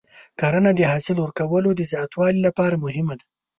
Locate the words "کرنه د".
0.39-0.79